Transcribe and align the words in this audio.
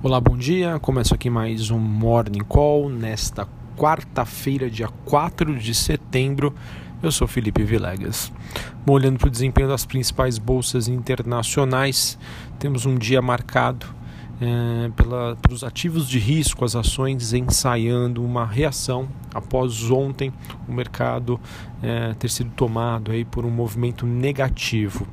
Olá, 0.00 0.20
bom 0.20 0.36
dia. 0.36 0.78
Começo 0.78 1.12
aqui 1.12 1.28
mais 1.28 1.72
um 1.72 1.78
Morning 1.80 2.44
Call 2.44 2.88
nesta 2.88 3.48
quarta-feira, 3.76 4.70
dia 4.70 4.86
4 5.04 5.58
de 5.58 5.74
setembro. 5.74 6.54
Eu 7.02 7.10
sou 7.10 7.26
Felipe 7.26 7.64
Vilegas. 7.64 8.32
Bom, 8.86 8.92
olhando 8.92 9.18
para 9.18 9.26
o 9.26 9.30
desempenho 9.30 9.66
das 9.66 9.84
principais 9.84 10.38
bolsas 10.38 10.86
internacionais, 10.86 12.16
temos 12.60 12.86
um 12.86 12.94
dia 12.94 13.20
marcado 13.20 13.86
é, 14.40 14.88
pela, 14.94 15.34
pelos 15.42 15.64
ativos 15.64 16.08
de 16.08 16.20
risco, 16.20 16.64
as 16.64 16.76
ações 16.76 17.32
ensaiando 17.32 18.24
uma 18.24 18.46
reação 18.46 19.08
após 19.34 19.90
ontem 19.90 20.32
o 20.68 20.72
mercado 20.72 21.40
é, 21.82 22.14
ter 22.14 22.30
sido 22.30 22.50
tomado 22.50 23.10
aí 23.10 23.24
por 23.24 23.44
um 23.44 23.50
movimento 23.50 24.06
negativo. 24.06 25.08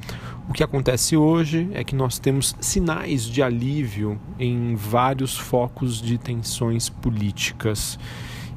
O 0.48 0.54
que 0.54 0.64
acontece 0.64 1.18
hoje 1.18 1.68
é 1.74 1.84
que 1.84 1.96
nós 1.96 2.20
temos 2.20 2.56
sinais 2.60 3.24
de 3.24 3.42
alívio 3.42 4.20
em 4.40 4.76
vários 4.76 5.36
focos 5.36 6.00
de 6.00 6.18
tensões 6.18 6.88
políticas 6.88 7.98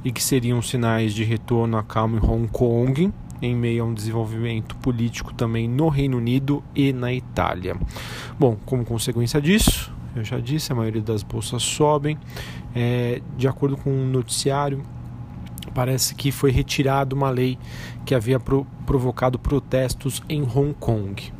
e 0.04 0.12
que 0.12 0.22
seriam 0.22 0.60
sinais 0.60 1.14
de 1.14 1.24
retorno 1.24 1.78
à 1.78 1.82
calma 1.82 2.18
em 2.18 2.24
Hong 2.24 2.46
Kong, 2.48 3.12
em 3.40 3.56
meio 3.56 3.82
a 3.82 3.86
um 3.86 3.94
desenvolvimento 3.94 4.76
político 4.76 5.32
também 5.32 5.66
no 5.66 5.88
Reino 5.88 6.18
Unido 6.18 6.62
e 6.74 6.92
na 6.92 7.12
Itália. 7.12 7.74
Bom, 8.38 8.56
como 8.66 8.84
consequência 8.84 9.40
disso, 9.40 9.92
eu 10.14 10.24
já 10.24 10.38
disse, 10.38 10.70
a 10.70 10.74
maioria 10.74 11.02
das 11.02 11.22
bolsas 11.22 11.62
sobem. 11.62 12.18
É, 12.74 13.22
de 13.36 13.48
acordo 13.48 13.76
com 13.76 13.90
o 13.90 13.94
um 13.94 14.06
noticiário, 14.06 14.82
parece 15.74 16.14
que 16.14 16.30
foi 16.30 16.50
retirada 16.50 17.14
uma 17.14 17.30
lei 17.30 17.58
que 18.04 18.14
havia 18.14 18.38
pro, 18.38 18.66
provocado 18.84 19.38
protestos 19.38 20.22
em 20.28 20.42
Hong 20.42 20.74
Kong. 20.74 21.37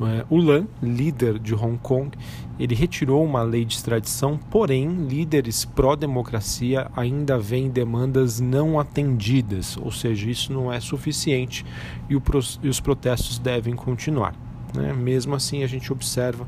É, 0.00 0.24
o 0.30 0.38
Lan, 0.38 0.66
líder 0.82 1.38
de 1.38 1.54
Hong 1.54 1.78
Kong, 1.78 2.16
ele 2.58 2.74
retirou 2.74 3.24
uma 3.24 3.42
lei 3.42 3.64
de 3.64 3.74
extradição, 3.74 4.38
porém, 4.50 4.88
líderes 5.06 5.64
pró-democracia 5.64 6.90
ainda 6.96 7.38
veem 7.38 7.68
demandas 7.68 8.40
não 8.40 8.80
atendidas, 8.80 9.76
ou 9.76 9.92
seja, 9.92 10.30
isso 10.30 10.52
não 10.52 10.72
é 10.72 10.80
suficiente 10.80 11.64
e, 12.08 12.14
e 12.14 12.68
os 12.68 12.80
protestos 12.80 13.38
devem 13.38 13.74
continuar. 13.74 14.49
Né? 14.74 14.92
Mesmo 14.92 15.34
assim, 15.34 15.62
a 15.62 15.66
gente 15.66 15.92
observa 15.92 16.46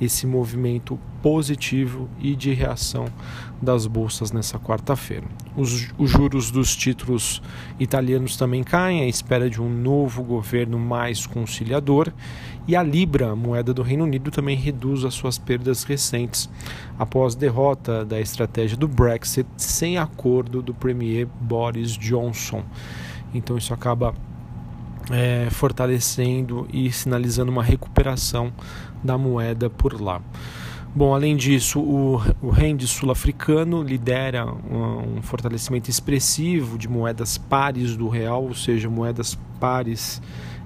esse 0.00 0.26
movimento 0.26 0.98
positivo 1.22 2.08
e 2.18 2.34
de 2.34 2.52
reação 2.52 3.06
das 3.60 3.86
bolsas 3.86 4.32
nessa 4.32 4.58
quarta-feira. 4.58 5.26
Os, 5.56 5.90
os, 5.96 6.10
juros 6.10 6.50
dos 6.50 6.74
títulos 6.74 7.40
italianos 7.78 8.36
também 8.36 8.64
caem 8.64 9.02
à 9.02 9.06
espera 9.06 9.48
de 9.48 9.62
um 9.62 9.68
novo 9.68 10.22
governo 10.24 10.78
mais 10.78 11.26
conciliador 11.26 12.12
e 12.66 12.74
a 12.74 12.82
Libra, 12.82 13.30
a 13.30 13.36
moeda 13.36 13.72
do 13.72 13.82
Reino 13.82 14.04
Unido, 14.04 14.30
também 14.30 14.56
reduz 14.56 15.04
as 15.04 15.14
suas 15.14 15.38
perdas 15.38 15.84
recentes 15.84 16.50
após 16.98 17.34
derrota 17.34 18.04
da 18.04 18.20
estratégia 18.20 18.76
do 18.76 18.88
Brexit 18.88 19.48
sem 19.56 19.98
acordo 19.98 20.62
do 20.62 20.74
premier 20.74 21.26
Boris 21.40 21.92
Johnson. 21.92 22.64
Então 23.34 23.56
isso 23.56 23.72
acaba 23.72 24.14
é, 25.10 25.48
fortalecendo 25.50 26.66
e 26.72 26.90
sinalizando 26.92 27.50
uma 27.50 27.62
recuperação 27.62 28.52
da 29.02 29.18
moeda 29.18 29.68
por 29.68 30.00
lá. 30.00 30.20
Bom, 30.94 31.14
além 31.14 31.36
disso, 31.36 31.80
o, 31.80 32.20
o 32.42 32.50
rende 32.50 32.86
sul-africano 32.86 33.82
lidera 33.82 34.44
um, 34.44 35.16
um, 35.16 35.22
fortalecimento 35.22 35.88
expressivo 35.88 36.76
de 36.76 36.86
moedas 36.86 37.38
pares 37.38 37.96
do 37.96 38.08
real, 38.08 38.44
ou 38.44 38.54
seja, 38.54 38.90
moedas 38.90 39.38
pares 39.62 40.20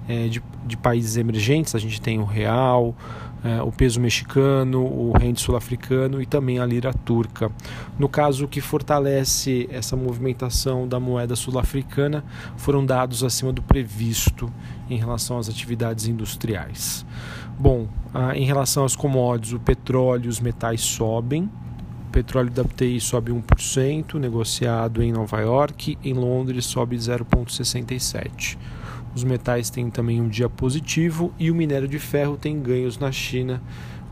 é, 0.09 0.27
de, 0.27 0.41
de 0.65 0.75
países 0.75 1.17
emergentes. 1.17 1.75
A 1.75 1.79
gente 1.79 2.01
tem 2.01 2.17
o 2.17 2.25
real, 2.25 2.95
é, 3.43 3.61
o 3.61 3.71
peso 3.71 3.99
mexicano, 4.01 4.83
o 4.83 5.13
rende 5.15 5.39
sul-africano 5.39 6.19
e 6.19 6.25
também 6.25 6.57
a 6.57 6.65
lira 6.65 6.91
turca. 6.91 7.51
No 7.99 8.09
caso, 8.09 8.45
o 8.45 8.47
que 8.47 8.59
fortalece 8.59 9.69
essa 9.71 9.95
movimentação 9.95 10.87
da 10.87 10.99
moeda 10.99 11.35
sul-africana 11.35 12.23
foram 12.55 12.83
dados 12.83 13.23
acima 13.23 13.53
do 13.53 13.61
previsto 13.61 14.51
em 14.89 14.97
relação 14.97 15.37
às 15.37 15.47
atividades 15.47 16.07
industriais. 16.07 17.05
Bom, 17.59 17.87
em 18.33 18.45
relação 18.45 18.83
às 18.83 18.95
commodities, 18.95 19.53
o 19.53 19.59
petróleo 19.59 20.25
e 20.25 20.29
os 20.29 20.39
metais 20.39 20.81
sobem. 20.81 21.47
Petróleo 22.17 22.49
WTI 22.49 22.99
sobe 22.99 23.31
1%, 23.31 24.15
negociado 24.15 25.03
em 25.03 25.11
Nova 25.11 25.39
York, 25.39 25.99
em 26.03 26.13
Londres 26.13 26.65
sobe 26.65 26.95
0,67%. 26.95 28.57
Os 29.15 29.23
metais 29.23 29.69
têm 29.69 29.91
também 29.91 30.19
um 30.19 30.27
dia 30.27 30.49
positivo 30.49 31.31
e 31.37 31.51
o 31.51 31.55
minério 31.55 31.87
de 31.87 31.99
ferro 31.99 32.35
tem 32.35 32.59
ganhos 32.59 32.97
na 32.97 33.11
China 33.11 33.61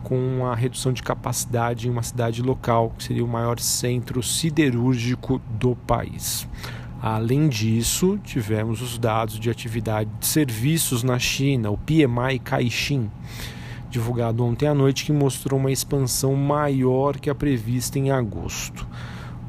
com 0.04 0.46
a 0.46 0.54
redução 0.54 0.94
de 0.94 1.02
capacidade 1.02 1.88
em 1.88 1.90
uma 1.90 2.04
cidade 2.04 2.44
local, 2.44 2.94
que 2.96 3.06
seria 3.06 3.26
o 3.26 3.28
maior 3.28 3.60
centro 3.60 4.22
siderúrgico 4.22 5.42
do 5.50 5.76
país. 5.76 6.48
Além 7.02 7.50
disso, 7.50 8.20
tivemos 8.24 8.84
os 8.84 9.00
dados 9.00 9.40
de 9.40 9.50
atividade 9.50 10.12
de 10.20 10.28
serviços 10.28 11.02
na 11.02 11.18
China, 11.18 11.72
o 11.72 11.78
PMI 11.80 12.38
Caixin, 12.44 13.10
divulgado 13.96 14.44
ontem 14.44 14.68
à 14.68 14.74
noite, 14.74 15.06
que 15.06 15.14
mostrou 15.14 15.58
uma 15.58 15.72
expansão 15.72 16.36
maior 16.36 17.18
que 17.18 17.30
a 17.30 17.36
prevista 17.36 17.98
em 17.98 18.12
agosto. 18.12 18.86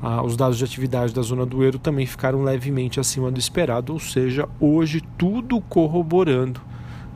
Ah, 0.00 0.22
os 0.22 0.36
dados 0.36 0.56
de 0.56 0.64
atividade 0.64 1.12
da 1.12 1.20
zona 1.20 1.44
do 1.44 1.64
euro 1.64 1.80
também 1.80 2.06
ficaram 2.06 2.44
levemente 2.44 3.00
acima 3.00 3.28
do 3.28 3.40
esperado, 3.40 3.92
ou 3.92 3.98
seja, 3.98 4.48
hoje 4.60 5.02
tudo 5.18 5.60
corroborando 5.60 6.60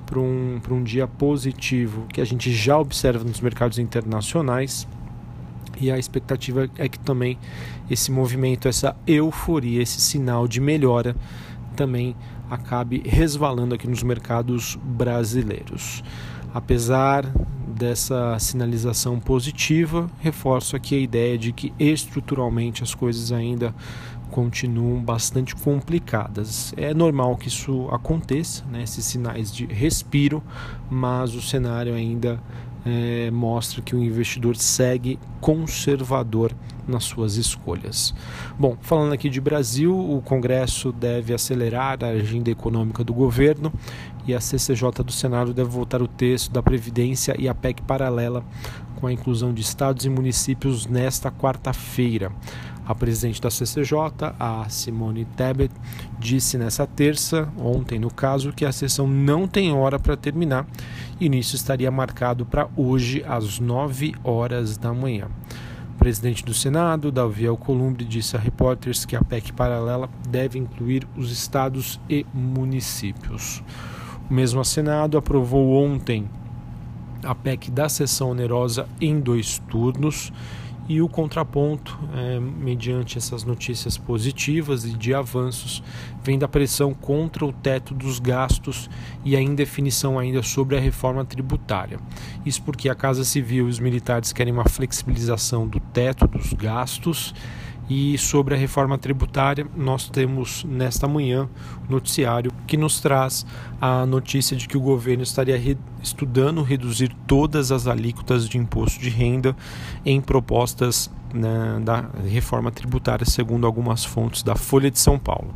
para 0.07 0.19
um, 0.19 0.61
um 0.71 0.83
dia 0.83 1.07
positivo 1.07 2.07
que 2.13 2.21
a 2.21 2.25
gente 2.25 2.53
já 2.53 2.77
observa 2.77 3.23
nos 3.23 3.41
mercados 3.41 3.79
internacionais. 3.79 4.89
E 5.81 5.91
a 5.91 5.99
expectativa 5.99 6.69
é 6.77 6.89
que 6.89 6.99
também 6.99 7.39
esse 7.89 8.11
movimento, 8.11 8.67
essa 8.67 8.97
euforia, 9.07 9.81
esse 9.81 10.01
sinal 10.01 10.49
de 10.49 10.61
melhora 10.61 11.15
também 11.77 12.17
acabe 12.51 13.03
resvalando 13.07 13.75
aqui 13.75 13.89
nos 13.89 14.03
mercados 14.03 14.77
brasileiros. 14.83 16.03
Apesar 16.53 17.25
dessa 17.67 18.39
sinalização 18.39 19.19
positiva, 19.19 20.11
reforço 20.19 20.77
aqui 20.77 20.95
a 20.95 20.99
ideia 20.99 21.39
de 21.39 21.53
que 21.53 21.73
estruturalmente 21.79 22.83
as 22.83 22.95
coisas 22.95 23.33
ainda 23.33 23.75
continuam 24.31 25.01
bastante 25.03 25.55
complicadas. 25.57 26.73
É 26.77 26.95
normal 26.95 27.37
que 27.37 27.49
isso 27.49 27.89
aconteça, 27.91 28.65
né, 28.67 28.83
esses 28.83 29.05
sinais 29.05 29.53
de 29.53 29.67
respiro, 29.67 30.43
mas 30.89 31.35
o 31.35 31.43
cenário 31.43 31.95
ainda 31.95 32.41
é, 32.85 33.31
mostra 33.31 33.83
que 33.83 33.95
o 33.95 34.03
investidor 34.03 34.57
segue 34.57 35.19
conservador 35.41 36.55
nas 36.87 37.05
suas 37.05 37.37
escolhas. 37.37 38.15
Bom, 38.59 38.77
falando 38.81 39.13
aqui 39.13 39.29
de 39.29 39.41
Brasil, 39.41 39.97
o 39.97 40.21
Congresso 40.23 40.93
deve 40.93 41.33
acelerar 41.33 42.03
a 42.03 42.09
agenda 42.09 42.51
econômica 42.51 43.05
do 43.05 43.15
governo 43.15 43.73
e 44.27 44.35
a 44.35 44.41
CCJ 44.41 45.05
do 45.05 45.13
Senado 45.13 45.55
deve 45.55 45.71
votar 45.71 46.03
o 46.03 46.09
texto 46.09 46.51
da 46.51 46.63
Previdência 46.63 47.35
e 47.39 47.49
a 47.49 47.55
PEC 47.55 47.83
paralela 47.83 48.45
com 48.97 49.07
a 49.07 49.13
inclusão 49.13 49.53
de 49.53 49.63
estados 49.63 50.05
e 50.05 50.11
municípios 50.11 50.87
nesta 50.87 51.31
quarta-feira. 51.31 52.31
A 52.91 52.95
presidente 52.97 53.41
da 53.41 53.53
CCJ, 53.53 54.35
a 54.37 54.69
Simone 54.69 55.25
Tebet, 55.25 55.73
disse 56.19 56.59
nessa 56.59 56.89
terça, 56.89 57.49
ontem 57.57 58.01
no 58.01 58.13
caso, 58.13 58.53
que 58.53 58.65
a 58.65 58.73
sessão 58.73 59.07
não 59.07 59.47
tem 59.47 59.73
hora 59.73 59.97
para 59.97 60.17
terminar 60.17 60.67
nisso 61.21 61.55
estaria 61.55 61.89
marcado 61.89 62.45
para 62.45 62.69
hoje 62.77 63.25
às 63.29 63.61
9 63.61 64.17
horas 64.25 64.77
da 64.77 64.93
manhã. 64.93 65.29
O 65.95 65.99
presidente 66.01 66.45
do 66.45 66.53
Senado, 66.53 67.13
Davi 67.13 67.47
Alcolumbre, 67.47 68.05
disse 68.05 68.37
a 68.37 68.41
repórteres 68.41 69.05
que 69.05 69.15
a 69.15 69.23
PEC 69.23 69.53
paralela 69.53 70.11
deve 70.29 70.59
incluir 70.59 71.07
os 71.17 71.31
estados 71.31 72.01
e 72.11 72.27
municípios. 72.35 73.63
O 74.29 74.35
mesmo 74.35 74.65
Senado 74.65 75.17
aprovou 75.17 75.81
ontem 75.81 76.29
a 77.23 77.37
PEC 77.37 77.71
da 77.71 77.89
sessão 77.89 78.31
onerosa 78.31 78.89
em 79.01 79.21
dois 79.21 79.61
turnos 79.71 80.33
e 80.91 81.01
o 81.01 81.09
contraponto, 81.09 81.97
é, 82.17 82.41
mediante 82.41 83.17
essas 83.17 83.45
notícias 83.45 83.97
positivas 83.97 84.85
e 84.85 84.93
de 84.93 85.15
avanços, 85.15 85.81
vem 86.21 86.37
da 86.37 86.49
pressão 86.49 86.93
contra 86.93 87.47
o 87.47 87.53
teto 87.53 87.95
dos 87.95 88.19
gastos 88.19 88.91
e 89.25 89.37
a 89.37 89.41
indefinição 89.41 90.19
ainda 90.19 90.43
sobre 90.43 90.77
a 90.77 90.81
reforma 90.81 91.25
tributária. 91.25 92.01
Isso 92.45 92.61
porque 92.63 92.89
a 92.89 92.95
Casa 92.97 93.23
Civil 93.23 93.69
e 93.69 93.71
os 93.71 93.79
militares 93.79 94.33
querem 94.33 94.53
uma 94.53 94.69
flexibilização 94.69 95.65
do 95.65 95.79
teto 95.79 96.27
dos 96.27 96.53
gastos 96.55 97.33
e 97.91 98.17
sobre 98.17 98.55
a 98.55 98.57
reforma 98.57 98.97
tributária, 98.97 99.67
nós 99.77 100.09
temos 100.09 100.63
nesta 100.63 101.09
manhã 101.09 101.49
um 101.89 101.93
noticiário 101.93 102.53
que 102.65 102.77
nos 102.77 103.01
traz 103.01 103.45
a 103.81 104.07
notícia 104.07 104.57
de 104.57 104.69
que 104.69 104.77
o 104.77 104.81
governo 104.81 105.25
estaria 105.25 105.59
re 105.59 105.77
estudando 106.01 106.63
reduzir 106.63 107.13
todas 107.27 107.73
as 107.73 107.89
alíquotas 107.89 108.49
de 108.49 108.57
imposto 108.57 109.01
de 109.01 109.11
renda 109.11 109.57
em 110.07 110.21
propostas 110.21 111.11
né, 111.35 111.81
da 111.83 112.09
reforma 112.25 112.71
tributária, 112.71 113.27
segundo 113.27 113.67
algumas 113.67 114.05
fontes 114.05 114.45
da 114.45 114.55
Folha 114.55 114.91
de 114.91 114.99
São 114.99 115.19
Paulo. 115.19 115.53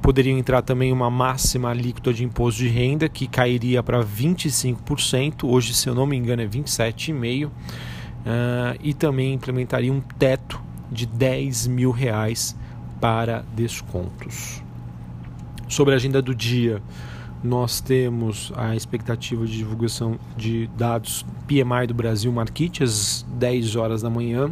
Poderia 0.00 0.32
entrar 0.32 0.62
também 0.62 0.92
uma 0.92 1.10
máxima 1.10 1.70
alíquota 1.70 2.14
de 2.14 2.24
imposto 2.24 2.60
de 2.60 2.68
renda 2.68 3.08
que 3.08 3.26
cairia 3.26 3.82
para 3.82 4.02
25%, 4.04 5.42
hoje, 5.42 5.74
se 5.74 5.88
eu 5.88 5.96
não 5.96 6.06
me 6.06 6.16
engano, 6.16 6.42
é 6.42 6.46
27,5%. 6.46 7.46
uh, 7.46 7.50
e 8.80 8.94
também 8.94 9.34
implementaria 9.34 9.92
um 9.92 10.00
teto 10.00 10.69
de 10.90 11.06
10 11.06 11.66
mil 11.66 11.90
reais 11.90 12.56
para 13.00 13.44
descontos. 13.54 14.62
Sobre 15.68 15.94
a 15.94 15.96
agenda 15.96 16.20
do 16.20 16.34
dia, 16.34 16.82
nós 17.42 17.80
temos 17.80 18.52
a 18.56 18.76
expectativa 18.76 19.46
de 19.46 19.56
divulgação 19.56 20.18
de 20.36 20.68
dados 20.76 21.24
PMI 21.46 21.86
do 21.86 21.94
Brasil 21.94 22.30
Market 22.30 22.82
às 22.82 23.24
10 23.38 23.76
horas 23.76 24.02
da 24.02 24.10
manhã. 24.10 24.50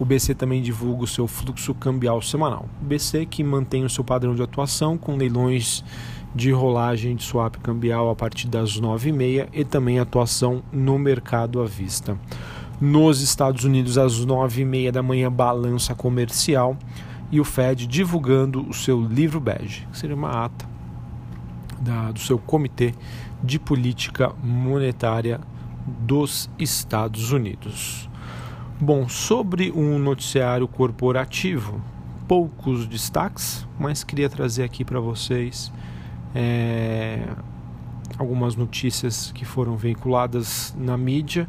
O 0.00 0.04
BC 0.04 0.34
também 0.34 0.62
divulga 0.62 1.04
o 1.04 1.06
seu 1.06 1.26
fluxo 1.26 1.74
cambial 1.74 2.22
semanal. 2.22 2.68
O 2.80 2.84
BC 2.84 3.26
que 3.26 3.44
mantém 3.44 3.84
o 3.84 3.90
seu 3.90 4.02
padrão 4.02 4.34
de 4.34 4.42
atuação 4.42 4.96
com 4.96 5.16
leilões 5.16 5.84
de 6.34 6.50
rolagem 6.50 7.16
de 7.16 7.24
swap 7.24 7.56
cambial 7.56 8.10
a 8.10 8.14
partir 8.14 8.48
das 8.48 8.80
9h30 8.80 9.48
e 9.52 9.64
também 9.64 9.98
atuação 9.98 10.62
no 10.72 10.98
mercado 10.98 11.60
à 11.60 11.64
vista. 11.64 12.18
Nos 12.80 13.20
Estados 13.20 13.64
Unidos, 13.64 13.98
às 13.98 14.24
9h30 14.24 14.92
da 14.92 15.02
manhã, 15.02 15.30
balança 15.30 15.94
comercial 15.94 16.76
e 17.30 17.40
o 17.40 17.44
Fed 17.44 17.86
divulgando 17.86 18.68
o 18.68 18.72
seu 18.72 19.00
livro 19.00 19.40
bege, 19.40 19.86
que 19.90 19.98
seria 19.98 20.14
uma 20.14 20.44
ata 20.44 20.68
da, 21.80 22.12
do 22.12 22.20
seu 22.20 22.38
Comitê 22.38 22.94
de 23.42 23.58
Política 23.58 24.32
Monetária 24.42 25.40
dos 25.86 26.48
Estados 26.58 27.32
Unidos. 27.32 28.08
Bom, 28.80 29.08
sobre 29.08 29.72
um 29.72 29.98
noticiário 29.98 30.68
corporativo, 30.68 31.80
poucos 32.28 32.86
destaques, 32.86 33.66
mas 33.78 34.04
queria 34.04 34.28
trazer 34.28 34.62
aqui 34.62 34.84
para 34.84 35.00
vocês 35.00 35.72
é, 36.34 37.26
algumas 38.16 38.54
notícias 38.54 39.32
que 39.32 39.44
foram 39.44 39.76
veiculadas 39.76 40.74
na 40.78 40.96
mídia. 40.96 41.48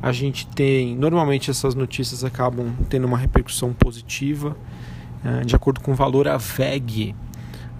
A 0.00 0.12
gente 0.12 0.46
tem, 0.46 0.96
normalmente 0.96 1.50
essas 1.50 1.74
notícias 1.74 2.22
acabam 2.22 2.72
tendo 2.88 3.06
uma 3.06 3.18
repercussão 3.18 3.72
positiva. 3.72 4.56
É, 5.24 5.44
de 5.44 5.56
acordo 5.56 5.80
com 5.80 5.90
o 5.90 5.94
valor, 5.94 6.28
a 6.28 6.36
VEG 6.36 7.14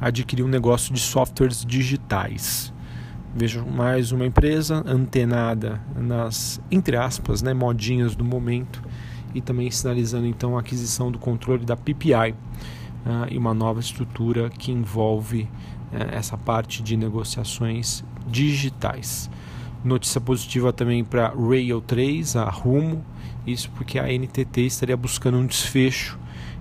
adquiriu 0.00 0.46
um 0.46 0.48
negócio 0.48 0.92
de 0.92 1.00
softwares 1.00 1.64
digitais. 1.64 2.72
Vejo 3.34 3.64
mais 3.64 4.10
uma 4.10 4.26
empresa 4.26 4.82
antenada 4.86 5.80
nas, 5.94 6.60
entre 6.70 6.96
aspas, 6.96 7.42
né, 7.42 7.54
modinhas 7.54 8.16
do 8.16 8.24
momento 8.24 8.82
e 9.34 9.40
também 9.40 9.70
sinalizando 9.70 10.26
então 10.26 10.56
a 10.56 10.60
aquisição 10.60 11.12
do 11.12 11.18
controle 11.18 11.64
da 11.64 11.76
PPI 11.76 12.32
uh, 12.32 13.26
e 13.30 13.38
uma 13.38 13.54
nova 13.54 13.80
estrutura 13.80 14.50
que 14.50 14.72
envolve 14.72 15.42
uh, 15.42 15.48
essa 16.10 16.36
parte 16.36 16.82
de 16.82 16.96
negociações 16.96 18.02
digitais. 18.26 19.30
Notícia 19.88 20.20
positiva 20.20 20.70
também 20.70 21.02
para 21.02 21.30
Rail 21.30 21.80
3, 21.80 22.36
a 22.36 22.44
Rumo, 22.44 23.02
isso 23.46 23.70
porque 23.70 23.98
a 23.98 24.06
NTT 24.06 24.66
estaria 24.66 24.94
buscando 24.94 25.38
um 25.38 25.46
desfecho 25.46 26.18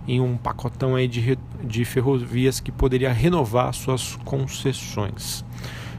em 0.07 0.21
um 0.21 0.37
pacotão 0.37 0.95
aí 0.95 1.09
de, 1.09 1.37
de 1.61 1.83
ferrovias 1.83 2.61
que 2.61 2.71
poderia 2.71 3.11
renovar 3.11 3.73
suas 3.73 4.15
concessões. 4.23 5.43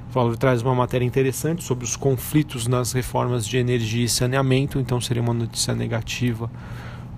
O 0.09 0.13
Valor 0.15 0.39
traz 0.39 0.63
uma 0.63 0.75
matéria 0.75 1.05
interessante 1.05 1.63
sobre 1.63 1.85
os 1.85 1.97
conflitos 1.97 2.67
nas 2.67 2.93
reformas 2.93 3.47
de 3.47 3.59
energia 3.59 4.07
e 4.07 4.09
saneamento, 4.09 4.79
então 4.79 4.99
seria 4.99 5.23
uma 5.23 5.35
notícia 5.35 5.75
negativa 5.75 6.51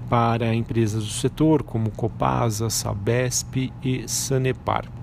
para 0.08 0.52
empresas 0.52 1.04
do 1.04 1.12
setor, 1.12 1.62
como 1.62 1.88
Copasa, 1.92 2.68
Sabesp 2.68 3.72
e 3.80 4.08
Sanepar. 4.08 4.99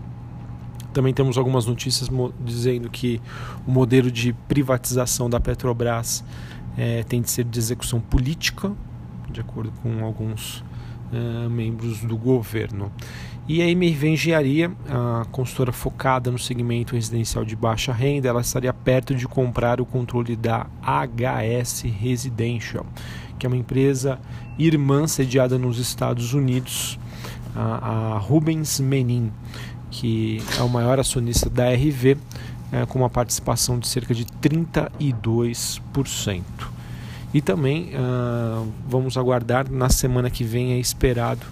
Também 0.97 1.13
temos 1.13 1.37
algumas 1.37 1.67
notícias 1.67 2.09
dizendo 2.43 2.89
que 2.89 3.21
o 3.67 3.71
modelo 3.71 4.09
de 4.09 4.33
privatização 4.33 5.29
da 5.29 5.39
Petrobras 5.39 6.23
é, 6.75 7.03
tem 7.03 7.21
de 7.21 7.29
ser 7.29 7.43
de 7.43 7.59
execução 7.59 7.99
política, 7.99 8.71
de 9.29 9.39
acordo 9.39 9.71
com 9.83 10.03
alguns 10.03 10.63
uh, 11.13 11.47
membros 11.51 12.01
do 12.01 12.17
governo. 12.17 12.91
E 13.47 13.61
a 13.61 13.69
MRV 13.69 14.07
Engenharia, 14.07 14.71
a 14.89 15.25
consultora 15.31 15.71
focada 15.71 16.31
no 16.31 16.39
segmento 16.39 16.95
residencial 16.95 17.45
de 17.45 17.55
baixa 17.55 17.93
renda, 17.93 18.27
ela 18.27 18.41
estaria 18.41 18.73
perto 18.73 19.13
de 19.13 19.27
comprar 19.27 19.79
o 19.79 19.85
controle 19.85 20.35
da 20.35 20.65
HS 20.81 21.83
Residential, 21.83 22.87
que 23.37 23.45
é 23.45 23.47
uma 23.47 23.55
empresa 23.55 24.19
irmã 24.57 25.05
sediada 25.05 25.59
nos 25.59 25.77
Estados 25.77 26.33
Unidos, 26.33 26.97
a, 27.55 28.15
a 28.15 28.17
Rubens 28.17 28.79
Menin, 28.79 29.31
que 29.89 30.43
é 30.57 30.61
o 30.61 30.69
maior 30.69 30.99
acionista 30.99 31.49
da 31.49 31.71
RV, 31.71 32.17
é, 32.71 32.85
com 32.85 32.99
uma 32.99 33.09
participação 33.09 33.79
de 33.79 33.87
cerca 33.87 34.13
de 34.13 34.25
32%. 34.25 36.43
E 37.33 37.41
também 37.41 37.91
uh, 37.93 38.71
vamos 38.87 39.17
aguardar 39.17 39.69
na 39.69 39.89
semana 39.89 40.29
que 40.29 40.43
vem 40.43 40.73
é 40.73 40.79
esperado 40.79 41.45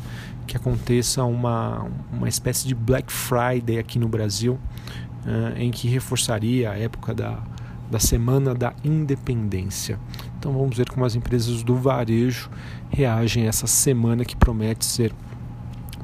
que 0.48 0.56
aconteça 0.56 1.24
uma, 1.24 1.88
uma 2.12 2.30
espécie 2.30 2.68
de 2.68 2.76
Black 2.76 3.12
Friday 3.12 3.80
aqui 3.80 4.00
no 4.00 4.08
Brasil, 4.08 4.54
uh, 4.54 5.58
em 5.58 5.72
que 5.72 5.88
reforçaria 5.88 6.72
a 6.72 6.78
época 6.78 7.14
da, 7.14 7.40
da 7.90 8.00
Semana 8.00 8.54
da 8.54 8.74
Independência. 8.84 10.00
Então 10.38 10.54
vamos 10.54 10.78
ver 10.78 10.90
como 10.90 11.06
as 11.06 11.16
empresas 11.16 11.64
do 11.64 11.76
varejo 11.76 12.50
reagem 12.90 13.46
a 13.46 13.48
essa 13.48 13.68
semana 13.68 14.24
que 14.24 14.36
promete 14.36 14.86
ser, 14.86 15.12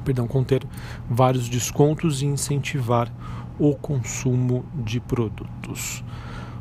perdão, 0.02 0.26
conter 0.26 0.62
vários 1.08 1.48
descontos 1.48 2.22
e 2.22 2.26
incentivar 2.26 3.10
o 3.58 3.74
consumo 3.74 4.64
de 4.74 5.00
produtos. 5.00 6.02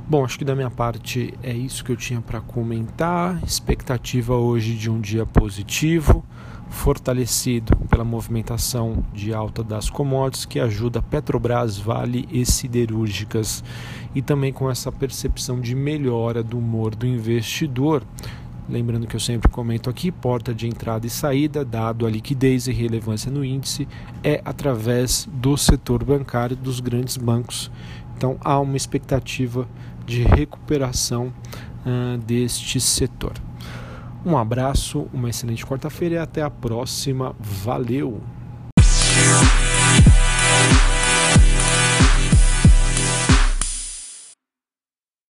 Bom, 0.08 0.26
acho 0.26 0.38
que 0.38 0.44
da 0.44 0.56
minha 0.56 0.70
parte 0.70 1.34
é 1.42 1.54
isso 1.54 1.86
que 1.86 1.92
eu 1.92 1.96
tinha 1.96 2.20
para 2.20 2.42
comentar. 2.42 3.42
Expectativa 3.46 4.36
hoje 4.36 4.76
de 4.76 4.90
um 4.90 5.00
dia 5.00 5.26
positivo, 5.26 6.26
fortalecido 6.70 7.76
pela 7.90 8.04
movimentação 8.04 9.06
de 9.14 9.34
alta 9.34 9.64
das 9.64 9.90
commodities 9.90 10.46
que 10.46 10.60
ajuda 10.60 11.02
Petrobras, 11.02 11.78
Vale 11.78 12.28
e 12.30 12.46
siderúrgicas 12.46 13.64
e 14.14 14.22
também 14.22 14.52
com 14.52 14.70
essa 14.70 14.92
percepção 14.92 15.62
de 15.62 15.76
melhora 15.76 16.44
do 16.44 16.58
humor 16.58 16.94
do 16.94 17.08
investidor. 17.08 18.04
Lembrando 18.72 19.06
que 19.06 19.18
eu 19.18 19.20
sempre 19.20 19.52
comento 19.52 19.90
aqui, 19.90 20.10
porta 20.14 20.54
de 20.54 20.66
entrada 20.66 21.06
e 21.06 21.10
saída, 21.10 21.66
dado 21.66 22.06
a 22.06 22.10
liquidez 22.10 22.68
e 22.68 22.72
relevância 22.72 23.30
no 23.30 23.44
índice, 23.44 23.86
é 24.24 24.42
através 24.46 25.28
do 25.30 25.58
setor 25.58 26.06
bancário 26.06 26.56
dos 26.56 26.80
grandes 26.80 27.18
bancos. 27.18 27.70
Então 28.16 28.38
há 28.40 28.58
uma 28.62 28.78
expectativa 28.78 29.68
de 30.06 30.24
recuperação 30.24 31.34
uh, 31.86 32.18
deste 32.20 32.80
setor. 32.80 33.34
Um 34.26 34.38
abraço, 34.38 35.06
uma 35.12 35.30
excelente 35.30 35.66
quarta-feira 35.66 36.16
e 36.16 36.18
até 36.20 36.42
a 36.42 36.50
próxima. 36.50 37.36
Valeu! 37.42 38.22